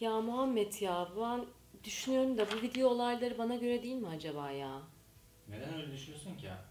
[0.00, 1.46] Ya Muhammed ya ben
[1.84, 4.82] düşünüyorum da bu video olayları bana göre değil mi acaba ya?
[5.48, 6.64] Neden öyle düşünüyorsun ki ya?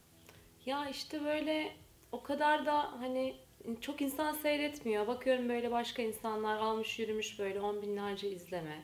[0.65, 1.75] Ya işte böyle
[2.11, 3.35] o kadar da hani
[3.81, 5.07] çok insan seyretmiyor.
[5.07, 8.83] Bakıyorum böyle başka insanlar almış yürümüş böyle on binlerce izleme.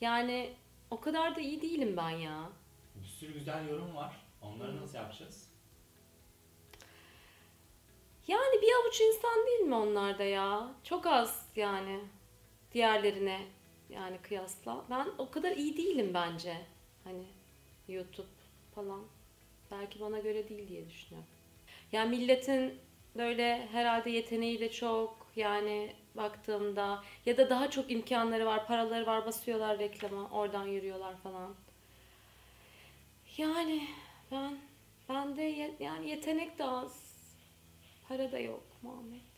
[0.00, 0.54] Yani
[0.90, 2.48] o kadar da iyi değilim ben ya.
[2.94, 4.26] Bir sürü güzel yorum var.
[4.42, 5.50] Onları nasıl yapacağız?
[8.28, 10.68] Yani bir avuç insan değil mi onlar da ya?
[10.84, 12.00] Çok az yani
[12.72, 13.40] diğerlerine
[13.90, 14.84] yani kıyasla.
[14.90, 16.56] Ben o kadar iyi değilim bence.
[17.04, 17.24] Hani
[17.88, 18.26] YouTube
[18.74, 19.02] falan.
[19.70, 21.28] Belki bana göre değil diye düşünüyorum.
[21.92, 22.78] Yani milletin
[23.16, 29.26] böyle herhalde yeteneği de çok yani baktığımda ya da daha çok imkanları var, paraları var,
[29.26, 31.54] basıyorlar reklama, oradan yürüyorlar falan.
[33.36, 33.88] Yani
[34.32, 34.58] ben
[35.08, 37.14] ben de ye- yani yetenek de az.
[38.08, 39.33] Para da yok Muhammed.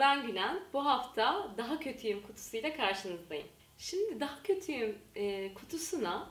[0.00, 0.60] Ben Gülen.
[0.72, 3.46] Bu hafta Daha Kötüyüm kutusuyla karşınızdayım.
[3.78, 6.30] Şimdi Daha Kötüyüm e, kutusuna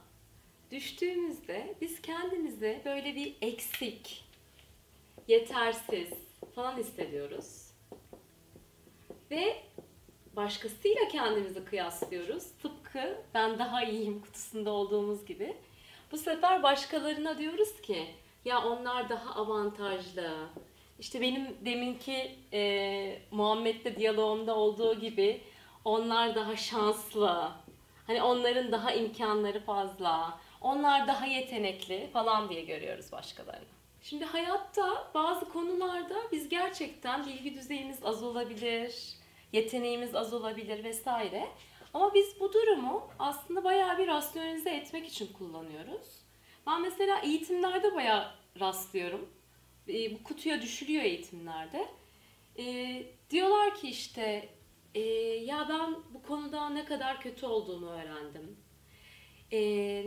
[0.71, 4.25] düştüğümüzde biz kendimizi böyle bir eksik,
[5.27, 6.09] yetersiz
[6.55, 7.71] falan hissediyoruz.
[9.31, 9.63] Ve
[10.35, 12.43] başkasıyla kendimizi kıyaslıyoruz.
[12.61, 15.57] Tıpkı ben daha iyiyim kutusunda olduğumuz gibi.
[16.11, 18.07] Bu sefer başkalarına diyoruz ki
[18.45, 20.49] ya onlar daha avantajlı.
[20.99, 25.41] İşte benim deminki e, Muhammed'le diyalogumda olduğu gibi
[25.85, 27.51] onlar daha şanslı.
[28.07, 30.39] Hani onların daha imkanları fazla.
[30.61, 33.65] Onlar daha yetenekli falan diye görüyoruz başkalarını.
[34.01, 39.13] Şimdi hayatta bazı konularda biz gerçekten bilgi düzeyimiz az olabilir,
[39.53, 41.47] yeteneğimiz az olabilir vesaire.
[41.93, 46.21] Ama biz bu durumu aslında bayağı bir rasyonelize etmek için kullanıyoruz.
[46.67, 49.29] Ben mesela eğitimlerde bayağı rastlıyorum.
[49.89, 51.87] E, bu kutuya düşülüyor eğitimlerde.
[52.57, 54.49] E, diyorlar ki işte
[54.95, 54.99] e,
[55.43, 58.57] ya ben bu konuda ne kadar kötü olduğumu öğrendim.
[59.51, 59.59] E,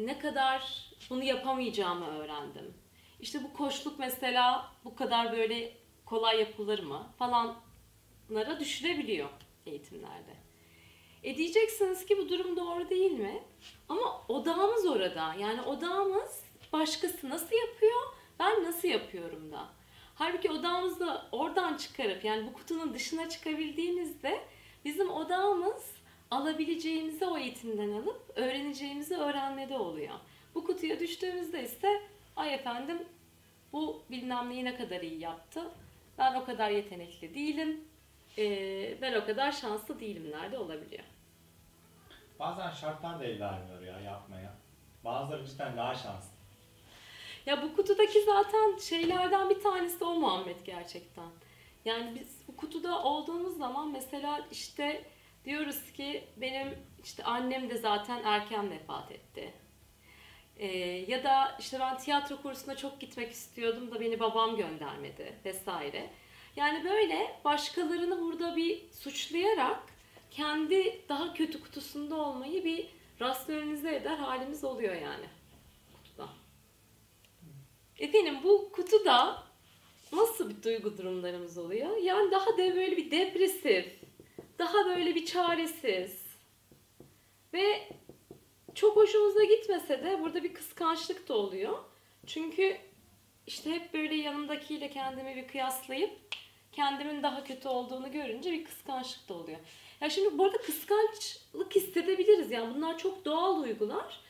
[0.07, 2.75] ne kadar bunu yapamayacağımı öğrendim.
[3.21, 5.77] İşte bu koçluk mesela bu kadar böyle
[6.07, 9.29] kolay yapılır mı falanlara düşürebiliyor
[9.67, 10.33] eğitimlerde.
[11.23, 13.43] E diyeceksiniz ki bu durum doğru değil mi?
[13.89, 15.35] Ama odağımız orada.
[15.35, 18.01] Yani odağımız başkası nasıl yapıyor,
[18.43, 19.69] ben nasıl yapıyorum da.
[20.15, 24.41] Halbuki odağımızı oradan çıkarıp yani bu kutunun dışına çıkabildiğimizde
[24.85, 25.97] bizim odağımız
[26.31, 30.15] alabileceğimizi o eğitimden alıp öğreneceğimizi öğrenmede oluyor.
[30.55, 32.03] Bu kutuya düştüğümüzde ise
[32.37, 33.03] ay efendim
[33.73, 35.63] bu bilmem neyi ne kadar iyi yaptı.
[36.19, 37.85] Ben o kadar yetenekli değilim.
[38.39, 41.05] Ee, ben o kadar şanslı değilimler de olabiliyor.
[42.39, 44.55] Bazen şartlar da el vermiyor ya yapmaya.
[45.05, 46.42] Bazıları cidden daha şanslı.
[47.47, 51.29] Ya bu kutudaki zaten şeylerden bir tanesi o Muhammed gerçekten.
[51.85, 55.05] Yani biz bu kutuda olduğumuz zaman mesela işte
[55.45, 59.55] diyoruz ki benim işte annem de zaten erken vefat etti.
[60.57, 60.67] Ee,
[61.09, 66.11] ya da işte ben tiyatro kursuna çok gitmek istiyordum da beni babam göndermedi vesaire.
[66.57, 69.83] Yani böyle başkalarını burada bir suçlayarak
[70.31, 72.89] kendi daha kötü kutusunda olmayı bir
[73.21, 75.27] rasyonelize eder halimiz oluyor yani.
[77.99, 79.43] Efendim bu kutuda
[80.13, 81.97] nasıl bir duygu durumlarımız oluyor?
[81.97, 83.87] Yani daha da böyle bir depresif,
[84.59, 86.23] daha böyle bir çaresiz
[87.55, 87.89] ve
[88.75, 91.79] çok hoşumuza gitmese de burada bir kıskançlık da oluyor.
[92.27, 92.77] Çünkü
[93.47, 96.11] işte hep böyle yanımdakiyle kendimi bir kıyaslayıp
[96.73, 99.59] kendimin daha kötü olduğunu görünce bir kıskançlık da oluyor.
[100.01, 104.21] Ya şimdi bu arada kıskançlık hissedebiliriz yani bunlar çok doğal duygular.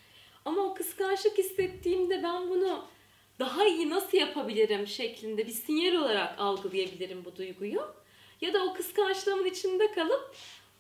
[0.45, 2.85] Ama o kıskançlık hissettiğimde ben bunu
[3.39, 7.95] daha iyi nasıl yapabilirim şeklinde bir sinyal olarak algılayabilirim bu duyguyu.
[8.41, 10.37] Ya da o kıskançlığımın içinde kalıp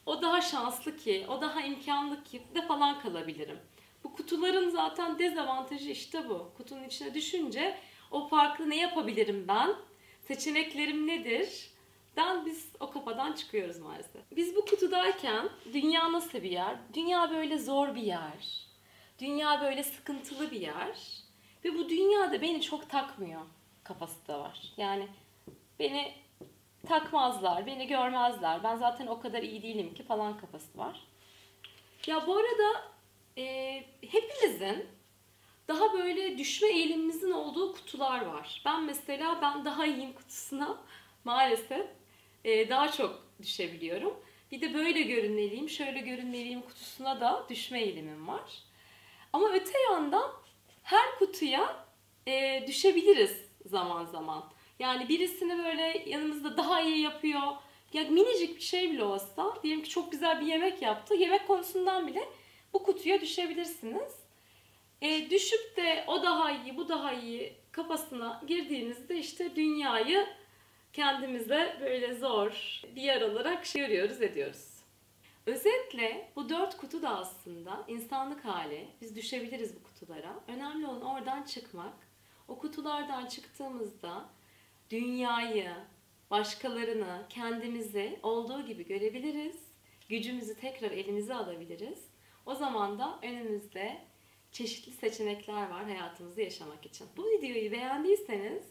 [0.06, 3.58] o daha şanslı ki, o daha imkanlı ki de falan kalabilirim.
[4.04, 6.50] Bu kutuların zaten dezavantajı işte bu.
[6.56, 7.78] Kutunun içine düşünce
[8.10, 9.74] o farklı ne yapabilirim ben?
[10.28, 11.70] Seçeneklerim nedir?
[12.16, 14.22] Den biz o kafadan çıkıyoruz maalesef.
[14.36, 16.76] Biz bu kutudayken dünya nasıl bir yer?
[16.94, 18.66] Dünya böyle zor bir yer.
[19.18, 21.21] Dünya böyle sıkıntılı bir yer.
[21.64, 23.40] Ve bu dünyada beni çok takmıyor
[23.84, 24.72] kafası da var.
[24.76, 25.08] Yani
[25.78, 26.14] beni
[26.88, 28.62] takmazlar, beni görmezler.
[28.62, 31.06] Ben zaten o kadar iyi değilim ki falan kafası var.
[32.06, 32.92] Ya bu arada
[33.38, 34.86] e, hepimizin
[35.68, 38.62] daha böyle düşme eğilimimizin olduğu kutular var.
[38.64, 40.78] Ben mesela ben daha iyiyim kutusuna
[41.24, 41.86] maalesef
[42.44, 44.14] e, daha çok düşebiliyorum.
[44.50, 48.62] Bir de böyle görünmeliyim, şöyle görünmeliyim kutusuna da düşme eğilimim var.
[49.32, 50.30] Ama öte yandan
[50.82, 51.86] her kutuya
[52.26, 53.36] e, düşebiliriz
[53.66, 54.44] zaman zaman.
[54.78, 57.42] Yani birisini böyle yanımızda daha iyi yapıyor.
[57.92, 61.14] Ya minicik bir şey bile olsa, diyelim ki çok güzel bir yemek yaptı.
[61.14, 62.28] Yemek konusundan bile
[62.72, 64.12] bu kutuya düşebilirsiniz.
[65.02, 70.26] E, düşüp de o daha iyi, bu daha iyi kafasına girdiğinizde işte dünyayı
[70.92, 74.71] kendimize böyle zor bir yer olarak görüyoruz, ediyoruz.
[75.46, 78.88] Özetle bu dört kutu da aslında insanlık hali.
[79.00, 80.40] Biz düşebiliriz bu kutulara.
[80.48, 81.94] Önemli olan oradan çıkmak.
[82.48, 84.28] O kutulardan çıktığımızda
[84.90, 85.74] dünyayı,
[86.30, 89.56] başkalarını, kendimizi olduğu gibi görebiliriz.
[90.08, 92.06] Gücümüzü tekrar elimize alabiliriz.
[92.46, 93.98] O zaman da önümüzde
[94.52, 97.06] çeşitli seçenekler var hayatımızı yaşamak için.
[97.16, 98.64] Bu videoyu beğendiyseniz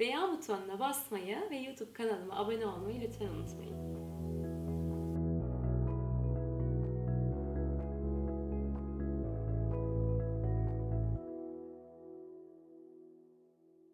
[0.00, 4.05] beğen butonuna basmayı ve YouTube kanalıma abone olmayı lütfen unutmayın.